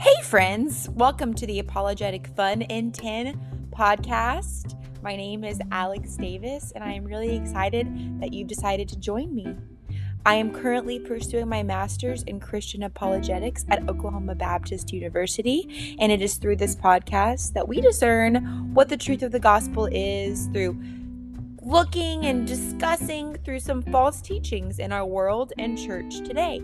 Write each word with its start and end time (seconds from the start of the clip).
Hey, 0.00 0.22
friends, 0.22 0.88
welcome 0.94 1.34
to 1.34 1.46
the 1.46 1.58
Apologetic 1.58 2.28
Fun 2.28 2.62
in 2.62 2.90
10 2.90 3.68
podcast. 3.68 4.74
My 5.02 5.14
name 5.14 5.44
is 5.44 5.60
Alex 5.70 6.16
Davis, 6.16 6.72
and 6.74 6.82
I 6.82 6.92
am 6.92 7.04
really 7.04 7.36
excited 7.36 7.86
that 8.18 8.32
you've 8.32 8.48
decided 8.48 8.88
to 8.88 8.98
join 8.98 9.34
me. 9.34 9.54
I 10.24 10.36
am 10.36 10.54
currently 10.54 11.00
pursuing 11.00 11.50
my 11.50 11.62
master's 11.62 12.22
in 12.22 12.40
Christian 12.40 12.84
apologetics 12.84 13.66
at 13.68 13.90
Oklahoma 13.90 14.34
Baptist 14.34 14.90
University, 14.90 15.96
and 15.98 16.10
it 16.10 16.22
is 16.22 16.36
through 16.36 16.56
this 16.56 16.74
podcast 16.74 17.52
that 17.52 17.68
we 17.68 17.82
discern 17.82 18.72
what 18.72 18.88
the 18.88 18.96
truth 18.96 19.22
of 19.22 19.32
the 19.32 19.38
gospel 19.38 19.86
is 19.92 20.46
through 20.54 20.82
looking 21.60 22.24
and 22.24 22.46
discussing 22.46 23.36
through 23.44 23.60
some 23.60 23.82
false 23.82 24.22
teachings 24.22 24.78
in 24.78 24.92
our 24.92 25.04
world 25.04 25.52
and 25.58 25.76
church 25.76 26.20
today. 26.20 26.62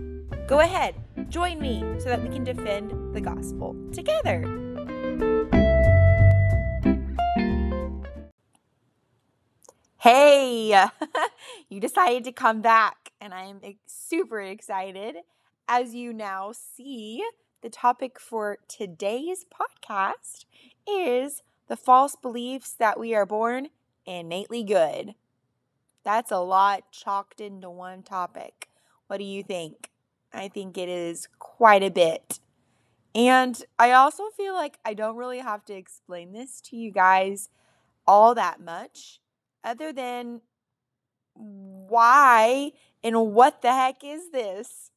Go 0.48 0.60
ahead, 0.60 0.94
join 1.28 1.60
me 1.60 1.82
so 1.98 2.08
that 2.08 2.22
we 2.22 2.28
can 2.28 2.44
defend 2.44 3.14
the 3.14 3.20
gospel 3.20 3.76
together. 3.92 4.44
Hey, 9.98 10.86
you 11.68 11.80
decided 11.80 12.24
to 12.24 12.32
come 12.32 12.62
back, 12.62 13.12
and 13.20 13.34
I'm 13.34 13.60
super 13.86 14.40
excited. 14.40 15.16
As 15.68 15.94
you 15.94 16.12
now 16.12 16.52
see, 16.52 17.24
the 17.60 17.70
topic 17.70 18.20
for 18.20 18.58
today's 18.68 19.44
podcast 19.44 20.44
is 20.88 21.42
the 21.66 21.76
false 21.76 22.14
beliefs 22.14 22.72
that 22.78 23.00
we 23.00 23.14
are 23.14 23.26
born 23.26 23.68
innately 24.04 24.62
good. 24.62 25.14
That's 26.04 26.30
a 26.30 26.38
lot 26.38 26.92
chalked 26.92 27.40
into 27.40 27.68
one 27.68 28.04
topic. 28.04 28.68
What 29.08 29.18
do 29.18 29.24
you 29.24 29.42
think? 29.42 29.90
I 30.36 30.48
think 30.48 30.76
it 30.76 30.88
is 30.88 31.28
quite 31.38 31.82
a 31.82 31.90
bit. 31.90 32.40
And 33.14 33.62
I 33.78 33.92
also 33.92 34.24
feel 34.36 34.54
like 34.54 34.78
I 34.84 34.94
don't 34.94 35.16
really 35.16 35.38
have 35.38 35.64
to 35.66 35.74
explain 35.74 36.32
this 36.32 36.60
to 36.62 36.76
you 36.76 36.90
guys 36.90 37.48
all 38.06 38.34
that 38.34 38.60
much, 38.60 39.20
other 39.64 39.92
than 39.92 40.42
why 41.34 42.72
and 43.02 43.32
what 43.32 43.62
the 43.62 43.72
heck 43.72 44.04
is 44.04 44.30
this? 44.30 44.90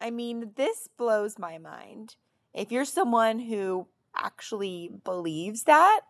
I 0.00 0.10
mean, 0.10 0.52
this 0.56 0.88
blows 0.96 1.38
my 1.38 1.58
mind. 1.58 2.16
If 2.54 2.72
you're 2.72 2.84
someone 2.84 3.38
who 3.38 3.86
actually 4.16 4.90
believes 5.04 5.64
that, 5.64 6.00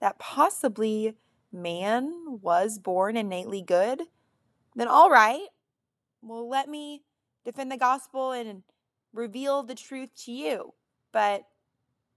that 0.00 0.18
possibly 0.18 1.16
man 1.52 2.40
was 2.42 2.78
born 2.78 3.16
innately 3.16 3.62
good, 3.62 4.02
then 4.74 4.88
all 4.88 5.10
right. 5.10 5.46
Well, 6.22 6.48
let 6.48 6.68
me 6.68 7.02
defend 7.46 7.70
the 7.70 7.78
gospel 7.78 8.32
and 8.32 8.64
reveal 9.14 9.62
the 9.62 9.74
truth 9.74 10.10
to 10.24 10.32
you. 10.32 10.74
But 11.12 11.44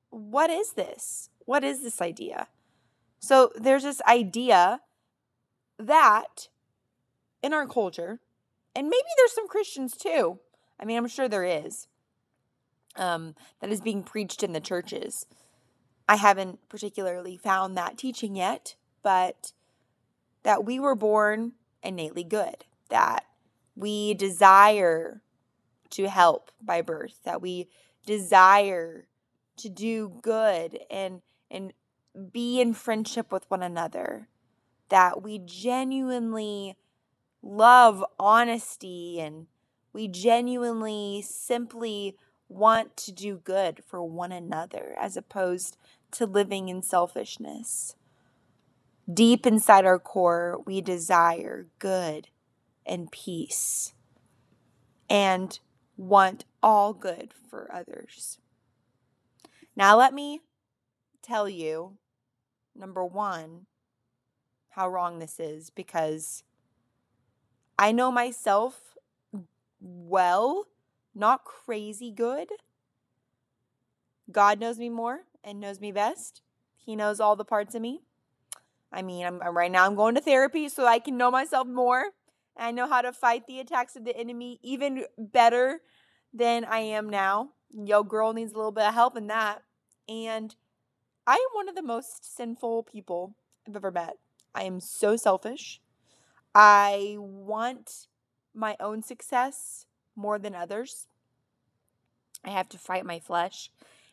what 0.10 0.50
is 0.50 0.74
this? 0.74 1.30
What 1.46 1.64
is 1.64 1.84
this 1.84 2.02
idea? 2.02 2.48
So 3.20 3.52
there's 3.56 3.84
this 3.84 4.02
idea 4.08 4.82
that 5.78 6.50
in 7.42 7.54
our 7.54 7.68
culture, 7.68 8.20
and 8.76 8.90
maybe 8.90 9.08
there's 9.18 9.34
some 9.34 9.48
Christians 9.48 9.96
too. 9.96 10.40
I 10.80 10.86
mean, 10.86 10.98
I'm 10.98 11.08
sure 11.08 11.30
there 11.30 11.46
is. 11.46 11.88
Um, 12.96 13.36
that 13.62 13.70
is 13.70 13.82
being 13.82 14.04
preached 14.04 14.42
in 14.44 14.52
the 14.52 14.60
churches. 14.60 15.26
I 16.08 16.16
haven't 16.16 16.68
particularly 16.70 17.38
found 17.38 17.78
that 17.78 17.98
teaching 17.98 18.36
yet, 18.36 18.76
but 19.04 19.54
that 20.44 20.66
we 20.66 20.80
were 20.80 20.96
born 20.96 21.54
innately 21.84 22.24
good, 22.24 22.66
that 22.90 23.26
we 23.80 24.14
desire 24.14 25.22
to 25.92 26.10
help 26.10 26.52
by 26.62 26.82
birth, 26.82 27.20
that 27.24 27.42
we 27.42 27.70
desire 28.06 29.08
to 29.56 29.70
do 29.70 30.20
good 30.22 30.80
and 30.92 31.22
and 31.50 31.74
be 32.32 32.60
in 32.60 32.74
friendship 32.74 33.32
with 33.32 33.50
one 33.50 33.64
another, 33.64 34.28
that 34.90 35.24
we 35.24 35.40
genuinely 35.40 36.76
love 37.42 38.04
honesty 38.20 39.22
and 39.22 39.48
we 39.94 40.10
genuinely 40.10 41.24
simply 41.26 42.18
want 42.50 42.98
to 42.98 43.14
do 43.14 43.38
good 43.38 43.82
for 43.88 44.04
one 44.04 44.34
another 44.34 44.94
as 45.00 45.16
opposed 45.16 45.78
to 46.12 46.26
living 46.26 46.68
in 46.68 46.82
selfishness. 46.82 47.96
Deep 49.12 49.46
inside 49.46 49.86
our 49.86 50.00
core, 50.00 50.60
we 50.66 50.82
desire 50.82 51.68
good 51.80 52.28
and 52.90 53.12
peace 53.12 53.94
and 55.10 55.60
want 55.96 56.44
all 56.62 56.92
good 56.94 57.34
for 57.50 57.70
others. 57.74 58.40
Now, 59.76 59.98
let 59.98 60.14
me 60.14 60.42
tell 61.22 61.48
you 61.48 61.98
number 62.76 63.06
one, 63.06 63.68
how 64.70 64.90
wrong 64.90 65.20
this 65.20 65.40
is 65.40 65.70
because 65.70 66.44
I 67.78 67.92
know 67.92 68.12
myself 68.12 68.96
well, 69.80 70.66
not 71.14 71.44
crazy 71.44 72.12
good. 72.12 72.50
God 74.32 74.60
knows 74.60 74.78
me 74.78 74.90
more 74.90 75.22
and 75.44 75.60
knows 75.60 75.80
me 75.80 75.92
best. 75.92 76.42
He 76.76 76.96
knows 76.96 77.20
all 77.20 77.36
the 77.36 77.46
parts 77.46 77.76
of 77.76 77.82
me. 77.82 78.02
I 78.92 79.02
mean, 79.02 79.26
I'm, 79.26 79.40
right 79.40 79.72
now 79.72 79.86
I'm 79.86 79.96
going 79.96 80.16
to 80.16 80.22
therapy 80.22 80.70
so 80.70 80.86
I 80.86 81.00
can 81.00 81.18
know 81.18 81.30
myself 81.30 81.68
more. 81.68 82.06
I 82.60 82.72
know 82.72 82.88
how 82.88 83.02
to 83.02 83.14
fight 83.14 83.48
the 83.48 83.60
attacks 83.60 83.96
of 83.96 84.06
the 84.06 84.16
enemy 84.16 84.60
even 84.62 85.06
better 85.18 85.82
than 86.34 86.66
I 86.66 86.80
am 86.80 87.10
now. 87.10 87.52
Yo, 87.74 88.04
girl 88.04 88.34
needs 88.34 88.54
a 88.54 88.56
little 88.56 88.72
bit 88.72 88.86
of 88.86 88.94
help 88.94 89.16
in 89.16 89.28
that. 89.28 89.64
And 90.08 90.56
I 91.26 91.34
am 91.34 91.50
one 91.54 91.70
of 91.70 91.76
the 91.76 91.82
most 91.82 92.36
sinful 92.36 92.84
people 92.84 93.36
I've 93.68 93.76
ever 93.76 93.92
met. 93.92 94.18
I 94.54 94.64
am 94.64 94.80
so 94.80 95.16
selfish. 95.16 95.82
I 96.54 97.16
want 97.18 98.08
my 98.54 98.76
own 98.80 99.04
success 99.04 99.86
more 100.16 100.40
than 100.40 100.56
others. 100.56 101.08
I 102.44 102.50
have 102.50 102.70
to 102.70 102.78
fight 102.78 103.06
my 103.06 103.20
flesh 103.20 103.70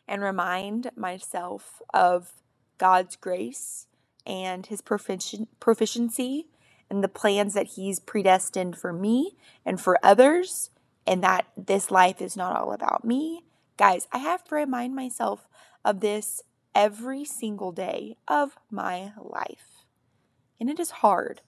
and 0.07 0.21
remind 0.21 0.91
myself 0.95 1.81
of 1.93 2.33
God's 2.77 3.15
grace 3.15 3.87
and 4.25 4.65
his 4.65 4.81
profici- 4.81 5.47
proficiency 5.59 6.47
and 6.89 7.03
the 7.03 7.07
plans 7.07 7.53
that 7.53 7.67
he's 7.75 7.99
predestined 7.99 8.77
for 8.77 8.93
me 8.93 9.35
and 9.65 9.79
for 9.79 9.99
others, 10.03 10.69
and 11.05 11.23
that 11.23 11.47
this 11.55 11.91
life 11.91 12.21
is 12.21 12.35
not 12.35 12.55
all 12.55 12.71
about 12.71 13.05
me. 13.05 13.43
Guys, 13.77 14.07
I 14.11 14.19
have 14.19 14.43
to 14.45 14.55
remind 14.55 14.95
myself 14.95 15.47
of 15.85 15.99
this 15.99 16.41
every 16.73 17.25
single 17.25 17.71
day 17.71 18.17
of 18.27 18.57
my 18.69 19.13
life. 19.17 19.83
And 20.59 20.69
it 20.69 20.79
is 20.79 20.91
hard. 20.91 21.41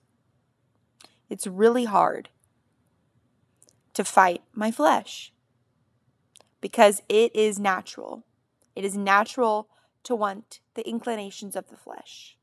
It's 1.30 1.46
really 1.48 1.86
hard 1.86 2.30
to 3.94 4.04
fight 4.04 4.42
my 4.54 4.72
flesh 4.72 5.32
because 6.62 7.02
it 7.10 7.36
is 7.36 7.60
natural. 7.60 8.24
It 8.76 8.86
is 8.86 8.96
natural 8.96 9.70
to 10.04 10.16
want 10.16 10.60
the 10.76 10.88
inclinations 10.88 11.56
of 11.56 11.70
the 11.70 11.78
flesh. 11.78 12.38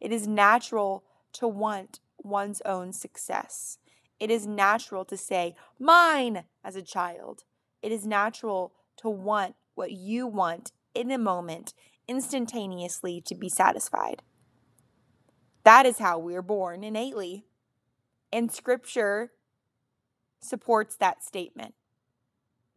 It 0.00 0.12
is 0.12 0.26
natural 0.26 1.04
to 1.34 1.48
want 1.48 2.00
one's 2.28 2.62
own 2.64 2.92
success. 2.92 3.78
It 4.20 4.30
is 4.30 4.46
natural 4.46 5.04
to 5.06 5.16
say, 5.16 5.54
mine, 5.78 6.44
as 6.64 6.76
a 6.76 6.82
child. 6.82 7.44
It 7.82 7.92
is 7.92 8.06
natural 8.06 8.72
to 8.98 9.08
want 9.08 9.54
what 9.74 9.92
you 9.92 10.26
want 10.26 10.72
in 10.94 11.10
a 11.10 11.18
moment, 11.18 11.74
instantaneously 12.08 13.20
to 13.26 13.34
be 13.34 13.48
satisfied. 13.48 14.22
That 15.62 15.86
is 15.86 15.98
how 15.98 16.18
we're 16.18 16.42
born 16.42 16.82
innately. 16.82 17.44
And 18.32 18.50
scripture 18.50 19.32
supports 20.40 20.96
that 20.96 21.22
statement. 21.22 21.74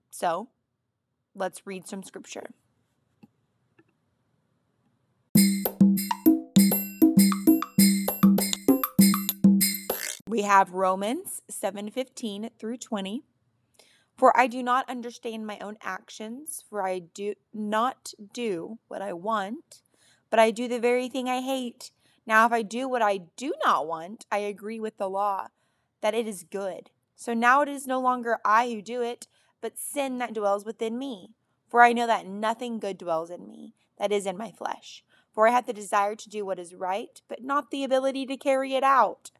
So, 0.09 0.49
let's 1.33 1.65
read 1.65 1.87
some 1.87 2.03
scripture. 2.03 2.51
We 10.31 10.43
have 10.43 10.71
Romans 10.71 11.41
7:15 11.51 12.51
through 12.57 12.77
20. 12.77 13.21
For 14.15 14.31
I 14.39 14.47
do 14.47 14.63
not 14.63 14.89
understand 14.89 15.45
my 15.45 15.59
own 15.59 15.77
actions, 15.81 16.63
for 16.69 16.81
I 16.81 16.99
do 16.99 17.33
not 17.53 18.13
do 18.31 18.79
what 18.87 19.01
I 19.01 19.11
want, 19.11 19.81
but 20.29 20.39
I 20.39 20.51
do 20.51 20.69
the 20.69 20.79
very 20.79 21.09
thing 21.09 21.27
I 21.27 21.41
hate. 21.41 21.91
Now 22.25 22.45
if 22.45 22.53
I 22.53 22.61
do 22.61 22.87
what 22.87 23.01
I 23.01 23.17
do 23.17 23.53
not 23.65 23.87
want, 23.87 24.25
I 24.31 24.37
agree 24.37 24.79
with 24.79 24.97
the 24.97 25.09
law 25.09 25.47
that 25.99 26.13
it 26.13 26.25
is 26.29 26.45
good. 26.45 26.91
So 27.13 27.33
now 27.33 27.61
it 27.61 27.67
is 27.67 27.85
no 27.85 27.99
longer 27.99 28.39
I 28.45 28.69
who 28.69 28.81
do 28.81 29.01
it, 29.01 29.27
but 29.59 29.77
sin 29.77 30.17
that 30.19 30.33
dwells 30.33 30.63
within 30.63 30.97
me. 30.97 31.33
For 31.67 31.81
I 31.81 31.91
know 31.91 32.07
that 32.07 32.25
nothing 32.25 32.79
good 32.79 32.97
dwells 32.97 33.29
in 33.29 33.45
me, 33.45 33.73
that 33.97 34.13
is 34.13 34.25
in 34.25 34.37
my 34.37 34.53
flesh. 34.53 35.03
For 35.33 35.45
I 35.45 35.51
have 35.51 35.65
the 35.65 35.73
desire 35.73 36.15
to 36.15 36.29
do 36.29 36.45
what 36.45 36.57
is 36.57 36.73
right, 36.73 37.21
but 37.27 37.43
not 37.43 37.69
the 37.69 37.83
ability 37.83 38.25
to 38.27 38.37
carry 38.37 38.75
it 38.75 38.83
out. 38.85 39.31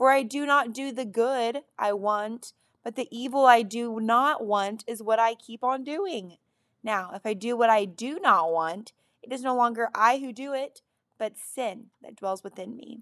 For 0.00 0.10
I 0.10 0.22
do 0.22 0.46
not 0.46 0.72
do 0.72 0.92
the 0.92 1.04
good 1.04 1.60
I 1.78 1.92
want, 1.92 2.54
but 2.82 2.96
the 2.96 3.06
evil 3.10 3.44
I 3.44 3.60
do 3.60 4.00
not 4.00 4.42
want 4.42 4.82
is 4.86 5.02
what 5.02 5.18
I 5.18 5.34
keep 5.34 5.62
on 5.62 5.84
doing. 5.84 6.38
Now, 6.82 7.10
if 7.14 7.26
I 7.26 7.34
do 7.34 7.54
what 7.54 7.68
I 7.68 7.84
do 7.84 8.18
not 8.18 8.50
want, 8.50 8.94
it 9.22 9.30
is 9.30 9.42
no 9.42 9.54
longer 9.54 9.90
I 9.94 10.16
who 10.16 10.32
do 10.32 10.54
it, 10.54 10.80
but 11.18 11.36
sin 11.36 11.88
that 12.00 12.16
dwells 12.16 12.42
within 12.42 12.78
me. 12.78 13.00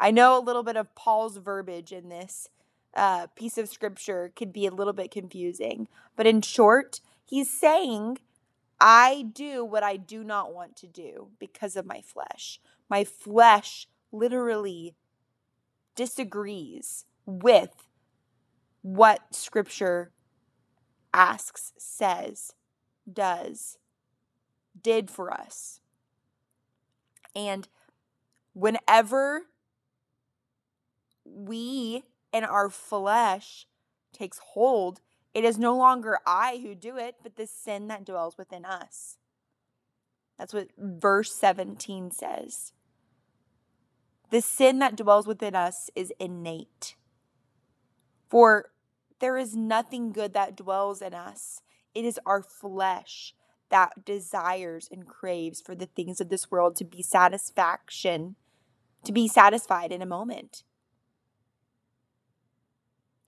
I 0.00 0.10
know 0.10 0.38
a 0.38 0.40
little 0.40 0.62
bit 0.62 0.78
of 0.78 0.94
Paul's 0.94 1.36
verbiage 1.36 1.92
in 1.92 2.08
this 2.08 2.48
uh, 2.94 3.26
piece 3.36 3.58
of 3.58 3.68
scripture 3.68 4.32
could 4.34 4.50
be 4.50 4.64
a 4.64 4.74
little 4.74 4.94
bit 4.94 5.10
confusing, 5.10 5.88
but 6.16 6.26
in 6.26 6.40
short, 6.40 7.02
he's 7.22 7.50
saying, 7.50 8.16
I 8.80 9.26
do 9.30 9.62
what 9.62 9.82
I 9.82 9.98
do 9.98 10.24
not 10.24 10.54
want 10.54 10.74
to 10.76 10.86
do 10.86 11.28
because 11.38 11.76
of 11.76 11.84
my 11.84 12.00
flesh. 12.00 12.62
My 12.88 13.04
flesh 13.04 13.88
literally 14.10 14.94
disagrees 16.00 17.04
with 17.26 17.86
what 18.80 19.34
scripture 19.34 20.12
asks, 21.12 21.74
says, 21.76 22.54
does, 23.12 23.76
did 24.80 25.10
for 25.10 25.30
us. 25.30 25.82
And 27.36 27.68
whenever 28.54 29.42
we 31.26 32.04
and 32.32 32.46
our 32.46 32.70
flesh 32.70 33.66
takes 34.14 34.38
hold, 34.38 35.02
it 35.34 35.44
is 35.44 35.58
no 35.58 35.76
longer 35.76 36.18
I 36.26 36.60
who 36.62 36.74
do 36.74 36.96
it, 36.96 37.16
but 37.22 37.36
the 37.36 37.46
sin 37.46 37.88
that 37.88 38.06
dwells 38.06 38.38
within 38.38 38.64
us. 38.64 39.18
That's 40.38 40.54
what 40.54 40.68
verse 40.78 41.34
17 41.34 42.10
says. 42.10 42.72
The 44.30 44.40
sin 44.40 44.78
that 44.78 44.96
dwells 44.96 45.26
within 45.26 45.54
us 45.54 45.90
is 45.94 46.12
innate. 46.20 46.94
For 48.28 48.70
there 49.18 49.36
is 49.36 49.56
nothing 49.56 50.12
good 50.12 50.32
that 50.34 50.56
dwells 50.56 51.02
in 51.02 51.14
us. 51.14 51.62
It 51.94 52.04
is 52.04 52.20
our 52.24 52.42
flesh 52.42 53.34
that 53.70 54.04
desires 54.04 54.88
and 54.90 55.06
craves 55.06 55.60
for 55.60 55.74
the 55.74 55.86
things 55.86 56.20
of 56.20 56.28
this 56.28 56.50
world 56.50 56.76
to 56.76 56.84
be 56.84 57.02
satisfaction, 57.02 58.36
to 59.04 59.12
be 59.12 59.28
satisfied 59.28 59.92
in 59.92 60.02
a 60.02 60.06
moment. 60.06 60.62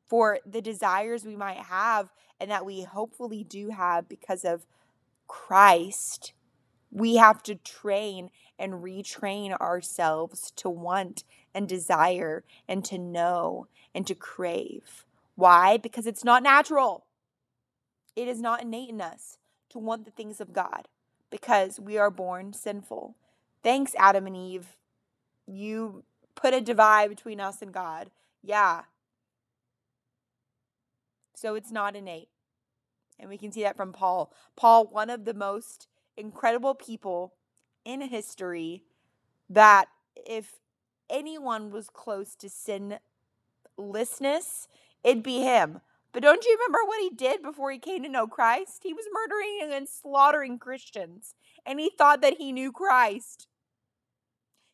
For 0.08 0.38
the 0.46 0.60
desires 0.60 1.24
we 1.24 1.36
might 1.36 1.58
have 1.58 2.10
and 2.38 2.50
that 2.50 2.66
we 2.66 2.82
hopefully 2.82 3.44
do 3.44 3.70
have 3.70 4.08
because 4.08 4.44
of 4.44 4.66
Christ, 5.26 6.32
we 6.90 7.16
have 7.16 7.42
to 7.44 7.54
train 7.54 8.30
and 8.62 8.74
retrain 8.74 9.58
ourselves 9.60 10.52
to 10.52 10.70
want 10.70 11.24
and 11.52 11.68
desire 11.68 12.44
and 12.68 12.84
to 12.84 12.96
know 12.96 13.66
and 13.92 14.06
to 14.06 14.14
crave. 14.14 15.04
Why? 15.34 15.76
Because 15.76 16.06
it's 16.06 16.22
not 16.22 16.44
natural. 16.44 17.04
It 18.14 18.28
is 18.28 18.40
not 18.40 18.62
innate 18.62 18.90
in 18.90 19.00
us 19.00 19.38
to 19.70 19.80
want 19.80 20.04
the 20.04 20.12
things 20.12 20.40
of 20.40 20.52
God 20.52 20.86
because 21.28 21.80
we 21.80 21.98
are 21.98 22.10
born 22.10 22.52
sinful. 22.52 23.16
Thanks, 23.64 23.94
Adam 23.98 24.28
and 24.28 24.36
Eve. 24.36 24.76
You 25.44 26.04
put 26.36 26.54
a 26.54 26.60
divide 26.60 27.10
between 27.10 27.40
us 27.40 27.62
and 27.62 27.72
God. 27.72 28.10
Yeah. 28.44 28.82
So 31.34 31.56
it's 31.56 31.72
not 31.72 31.96
innate. 31.96 32.28
And 33.18 33.28
we 33.28 33.38
can 33.38 33.50
see 33.50 33.62
that 33.64 33.76
from 33.76 33.92
Paul. 33.92 34.32
Paul, 34.54 34.86
one 34.86 35.10
of 35.10 35.24
the 35.24 35.34
most 35.34 35.88
incredible 36.16 36.74
people 36.74 37.34
in 37.84 38.02
history, 38.02 38.82
that 39.48 39.86
if 40.16 40.60
anyone 41.10 41.70
was 41.70 41.90
close 41.90 42.34
to 42.36 42.48
sinlessness, 42.48 44.68
it'd 45.04 45.22
be 45.22 45.40
him. 45.40 45.80
But 46.12 46.22
don't 46.22 46.44
you 46.44 46.58
remember 46.58 46.86
what 46.86 47.00
he 47.00 47.10
did 47.10 47.42
before 47.42 47.70
he 47.70 47.78
came 47.78 48.02
to 48.02 48.08
know 48.08 48.26
Christ? 48.26 48.82
He 48.82 48.92
was 48.92 49.06
murdering 49.12 49.70
and 49.72 49.88
slaughtering 49.88 50.58
Christians, 50.58 51.34
and 51.64 51.80
he 51.80 51.90
thought 51.96 52.20
that 52.20 52.36
he 52.38 52.52
knew 52.52 52.70
Christ. 52.70 53.46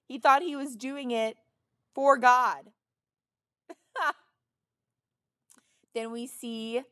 He 0.09 0.19
thought 0.19 0.43
he 0.43 0.57
was 0.57 0.75
doing 0.75 1.13
it 1.13 1.37
for 1.95 2.17
God. 2.17 2.71
then 5.95 6.11
we 6.11 6.27
see 6.27 6.83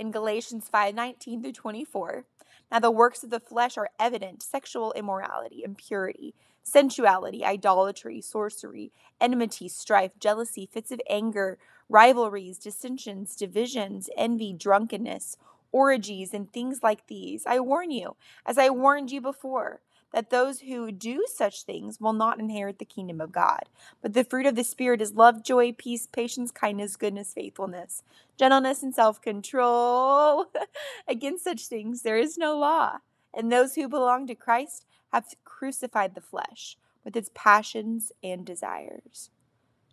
in 0.00 0.10
Galatians 0.10 0.68
5 0.68 0.94
19 0.94 1.42
through 1.42 1.52
24. 1.52 2.24
Now, 2.72 2.78
the 2.78 2.90
works 2.90 3.22
of 3.22 3.30
the 3.30 3.38
flesh 3.38 3.76
are 3.76 3.90
evident 3.98 4.42
sexual 4.42 4.92
immorality, 4.92 5.62
impurity, 5.62 6.34
sensuality, 6.62 7.44
idolatry, 7.44 8.20
sorcery, 8.20 8.92
enmity, 9.20 9.68
strife, 9.68 10.18
jealousy, 10.18 10.68
fits 10.72 10.90
of 10.90 11.00
anger 11.08 11.58
rivalries, 11.88 12.58
dissensions, 12.58 13.36
divisions, 13.36 14.08
envy, 14.16 14.54
drunkenness, 14.54 15.36
orgies, 15.72 16.32
and 16.32 16.50
things 16.50 16.80
like 16.82 17.06
these. 17.08 17.44
I 17.46 17.60
warn 17.60 17.90
you, 17.90 18.16
as 18.46 18.56
I 18.56 18.70
warned 18.70 19.10
you 19.10 19.20
before, 19.20 19.80
that 20.12 20.30
those 20.30 20.60
who 20.60 20.90
do 20.90 21.24
such 21.32 21.62
things 21.62 22.00
will 22.00 22.12
not 22.12 22.40
inherit 22.40 22.78
the 22.78 22.84
kingdom 22.84 23.20
of 23.20 23.32
God. 23.32 23.68
But 24.02 24.14
the 24.14 24.24
fruit 24.24 24.46
of 24.46 24.56
the 24.56 24.64
Spirit 24.64 25.00
is 25.00 25.14
love, 25.14 25.44
joy, 25.44 25.72
peace, 25.72 26.06
patience, 26.06 26.50
kindness, 26.50 26.96
goodness, 26.96 27.32
faithfulness, 27.32 28.02
gentleness, 28.36 28.82
and 28.82 28.94
self 28.94 29.20
control. 29.20 30.46
Against 31.08 31.44
such 31.44 31.66
things 31.66 32.02
there 32.02 32.18
is 32.18 32.36
no 32.36 32.58
law. 32.58 32.98
And 33.32 33.50
those 33.50 33.76
who 33.76 33.88
belong 33.88 34.26
to 34.26 34.34
Christ 34.34 34.84
have 35.12 35.26
crucified 35.44 36.14
the 36.14 36.20
flesh 36.20 36.76
with 37.04 37.16
its 37.16 37.30
passions 37.34 38.12
and 38.22 38.44
desires. 38.44 39.30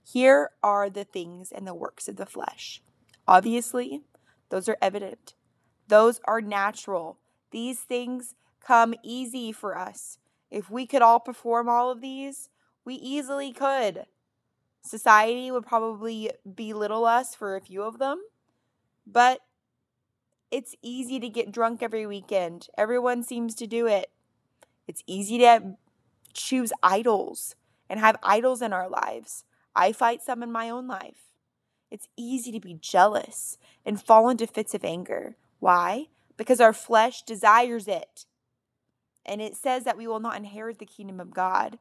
Here 0.04 0.52
are 0.64 0.90
the 0.90 1.04
things 1.04 1.52
and 1.52 1.68
the 1.68 1.76
works 1.76 2.08
of 2.08 2.16
the 2.16 2.26
flesh. 2.26 2.82
Obviously, 3.28 4.02
those 4.50 4.70
are 4.70 4.78
evident, 4.82 5.34
those 5.88 6.22
are 6.26 6.42
natural. 6.42 7.18
These 7.52 7.82
things 7.82 8.36
come 8.68 8.94
easy 9.02 9.52
for 9.52 9.78
us. 9.78 10.18
If 10.52 10.70
we 10.70 10.86
could 10.86 11.02
all 11.02 11.20
perform 11.20 11.70
all 11.70 11.90
of 11.90 12.02
these, 12.02 12.50
we 12.84 12.96
easily 12.96 13.54
could. 13.54 14.06
Society 14.82 15.50
would 15.52 15.66
probably 15.66 16.32
belittle 16.56 17.06
us 17.06 17.34
for 17.34 17.56
a 17.56 17.62
few 17.62 17.84
of 17.84 17.98
them, 17.98 18.22
but 19.06 19.40
it's 20.52 20.76
easy 20.82 21.20
to 21.20 21.30
get 21.30 21.52
drunk 21.52 21.82
every 21.82 22.06
weekend. 22.06 22.68
Everyone 22.78 23.24
seems 23.24 23.56
to 23.56 23.68
do 23.68 23.88
it. 23.88 24.10
It's 24.88 25.04
easy 25.08 25.38
to 25.40 25.76
choose 26.34 26.72
idols 26.84 27.56
and 27.90 28.00
have 28.00 28.18
idols 28.22 28.62
in 28.62 28.74
our 28.74 28.90
lives. 28.90 29.44
I 29.76 29.92
fight 29.92 30.22
some 30.22 30.44
in 30.44 30.52
my 30.52 30.70
own 30.70 30.88
life. 30.88 31.34
It's 31.90 32.08
easy 32.18 32.52
to 32.52 32.60
be 32.60 32.74
jealous 32.74 33.58
and 33.86 34.02
fall 34.02 34.30
into 34.30 34.48
fits 34.48 34.74
of 34.74 34.84
anger. 34.84 35.36
Why? 35.60 36.08
Because 36.36 36.60
our 36.60 36.74
flesh 36.74 37.24
desires 37.24 37.88
it. 37.88 38.26
And 39.28 39.42
it 39.42 39.56
says 39.56 39.84
that 39.84 39.98
we 39.98 40.08
will 40.08 40.20
not 40.20 40.38
inherit 40.38 40.80
the 40.80 40.86
kingdom 40.86 41.20
of 41.20 41.34
God. 41.34 41.80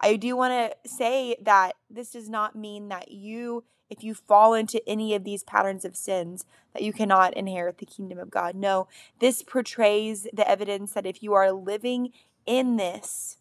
I 0.00 0.16
do 0.16 0.36
want 0.36 0.52
to 0.52 0.88
say 0.88 1.36
that 1.42 1.72
this 1.90 2.12
does 2.12 2.28
not 2.28 2.56
mean 2.56 2.88
that 2.88 3.10
you, 3.10 3.64
if 3.90 4.04
you 4.04 4.14
fall 4.14 4.54
into 4.54 4.86
any 4.88 5.14
of 5.14 5.24
these 5.24 5.42
patterns 5.42 5.84
of 5.84 5.96
sins, 5.96 6.44
that 6.72 6.82
you 6.82 6.92
cannot 6.92 7.34
inherit 7.34 7.78
the 7.78 7.86
kingdom 7.86 8.18
of 8.18 8.30
God. 8.30 8.54
No, 8.54 8.88
this 9.18 9.42
portrays 9.42 10.26
the 10.32 10.48
evidence 10.48 10.92
that 10.92 11.06
if 11.06 11.22
you 11.22 11.32
are 11.32 11.52
living 11.52 12.12
in 12.46 12.76
this 12.76 13.38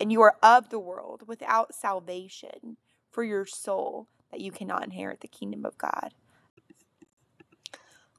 and 0.00 0.10
you 0.10 0.20
are 0.22 0.36
of 0.42 0.70
the 0.70 0.78
world 0.78 1.22
without 1.26 1.74
salvation, 1.74 2.76
for 3.16 3.24
your 3.24 3.46
soul 3.46 4.08
that 4.30 4.42
you 4.42 4.52
cannot 4.52 4.84
inherit 4.84 5.22
the 5.22 5.26
kingdom 5.26 5.64
of 5.64 5.78
God. 5.78 6.12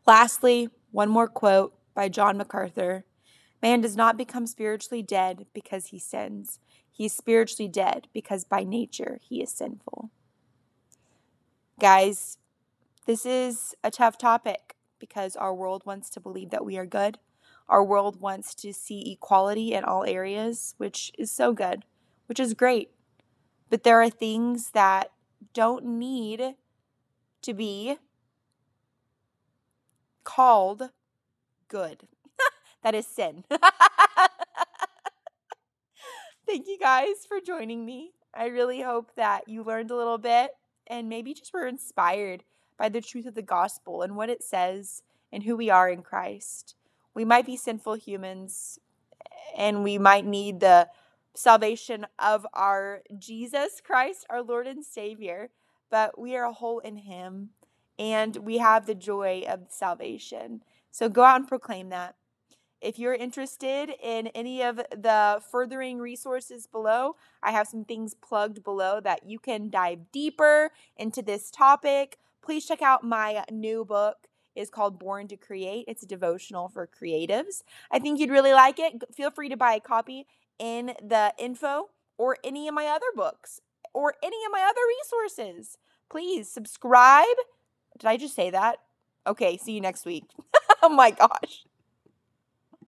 Lastly, 0.07 0.69
one 0.89 1.07
more 1.07 1.27
quote 1.27 1.75
by 1.93 2.09
John 2.09 2.35
MacArthur 2.35 3.05
Man 3.61 3.81
does 3.81 3.95
not 3.95 4.17
become 4.17 4.45
spiritually 4.45 5.01
dead 5.01 5.47
because 5.53 5.87
he 5.87 5.99
sins. 5.99 6.59
He 6.91 7.05
is 7.05 7.13
spiritually 7.13 7.69
dead 7.69 8.07
because 8.13 8.43
by 8.43 8.63
nature 8.63 9.19
he 9.21 9.41
is 9.41 9.51
sinful. 9.51 10.11
Guys, 11.79 12.37
this 13.05 13.25
is 13.25 13.75
a 13.83 13.91
tough 13.91 14.17
topic 14.17 14.75
because 14.99 15.35
our 15.35 15.53
world 15.53 15.83
wants 15.85 16.09
to 16.11 16.19
believe 16.19 16.49
that 16.49 16.65
we 16.65 16.77
are 16.77 16.85
good. 16.85 17.19
Our 17.69 17.83
world 17.83 18.19
wants 18.19 18.55
to 18.55 18.73
see 18.73 19.11
equality 19.11 19.73
in 19.73 19.83
all 19.83 20.03
areas, 20.03 20.73
which 20.77 21.11
is 21.17 21.31
so 21.31 21.53
good, 21.53 21.85
which 22.27 22.39
is 22.39 22.53
great. 22.53 22.91
But 23.69 23.83
there 23.83 24.01
are 24.01 24.09
things 24.09 24.71
that 24.71 25.11
don't 25.53 25.85
need 25.85 26.55
to 27.41 27.53
be 27.53 27.97
called 30.23 30.89
good. 31.67 32.07
That 32.87 32.95
is 32.95 33.05
sin. 33.05 33.43
Thank 36.47 36.67
you 36.67 36.79
guys 36.79 37.25
for 37.27 37.41
joining 37.45 37.85
me. 37.85 38.11
I 38.33 38.45
really 38.45 38.79
hope 38.79 39.11
that 39.17 39.49
you 39.49 39.61
learned 39.61 39.91
a 39.91 39.95
little 39.97 40.17
bit 40.17 40.51
and 40.89 41.09
maybe 41.09 41.33
just 41.33 41.53
were 41.53 41.67
inspired 41.67 42.45
by 42.77 42.87
the 42.87 43.01
truth 43.01 43.25
of 43.25 43.35
the 43.35 43.41
gospel 43.41 44.03
and 44.03 44.15
what 44.15 44.29
it 44.29 44.41
says 44.41 45.03
and 45.33 45.43
who 45.43 45.57
we 45.57 45.69
are 45.69 45.89
in 45.89 46.01
Christ. 46.01 46.75
We 47.13 47.25
might 47.25 47.45
be 47.45 47.57
sinful 47.57 47.95
humans 47.95 48.79
and 49.57 49.83
we 49.83 49.97
might 49.97 50.25
need 50.25 50.61
the 50.61 50.87
salvation 51.35 52.07
of 52.17 52.47
our 52.53 53.01
Jesus 53.19 53.81
Christ, 53.83 54.25
our 54.29 54.41
Lord 54.41 54.65
and 54.65 54.85
Savior, 54.85 55.49
but 55.91 56.17
we 56.17 56.37
are 56.37 56.49
whole 56.53 56.79
in 56.79 56.95
Him 56.95 57.49
and 57.99 58.37
we 58.37 58.59
have 58.59 58.85
the 58.85 58.95
joy 58.95 59.43
of 59.45 59.63
salvation. 59.67 60.61
So 60.89 61.09
go 61.09 61.23
out 61.23 61.41
and 61.41 61.47
proclaim 61.49 61.89
that. 61.89 62.15
If 62.81 62.99
you're 62.99 63.13
interested 63.13 63.91
in 64.01 64.27
any 64.27 64.61
of 64.61 64.77
the 64.77 65.41
furthering 65.51 65.99
resources 65.99 66.67
below, 66.67 67.15
I 67.41 67.51
have 67.51 67.67
some 67.67 67.85
things 67.85 68.13
plugged 68.13 68.63
below 68.63 68.99
that 69.01 69.25
you 69.25 69.39
can 69.39 69.69
dive 69.69 70.11
deeper 70.11 70.71
into 70.95 71.21
this 71.21 71.49
topic. 71.49 72.17
Please 72.41 72.65
check 72.65 72.81
out 72.81 73.03
my 73.03 73.43
new 73.51 73.83
book. 73.83 74.27
It's 74.55 74.69
called 74.69 74.99
Born 74.99 75.27
to 75.27 75.37
Create. 75.37 75.85
It's 75.87 76.03
a 76.03 76.07
devotional 76.07 76.67
for 76.67 76.87
creatives. 76.87 77.63
I 77.91 77.99
think 77.99 78.19
you'd 78.19 78.31
really 78.31 78.53
like 78.53 78.79
it. 78.79 79.03
Feel 79.13 79.31
free 79.31 79.49
to 79.49 79.57
buy 79.57 79.73
a 79.73 79.79
copy 79.79 80.25
in 80.57 80.93
the 81.01 81.33
info 81.37 81.89
or 82.17 82.37
any 82.43 82.67
of 82.67 82.73
my 82.73 82.85
other 82.87 83.05
books 83.15 83.61
or 83.93 84.15
any 84.23 84.37
of 84.45 84.51
my 84.51 84.61
other 84.61 84.81
resources. 84.87 85.77
Please 86.09 86.49
subscribe. 86.49 87.25
Did 87.97 88.07
I 88.07 88.17
just 88.17 88.35
say 88.35 88.49
that? 88.49 88.77
Okay, 89.27 89.57
see 89.57 89.73
you 89.73 89.81
next 89.81 90.05
week. 90.05 90.23
oh 90.81 90.89
my 90.89 91.11
gosh. 91.11 91.66